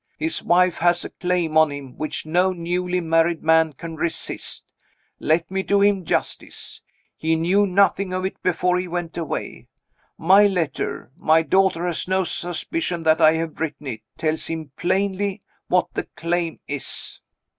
[0.17, 4.65] His wife has a claim on him, which no newly married man can resist.
[5.19, 6.81] Let me do him justice.
[7.15, 9.67] He knew nothing of it before he went away.
[10.17, 15.43] My letter my daughter has no suspicion that I have written it tells him plainly
[15.67, 17.19] what the claim is."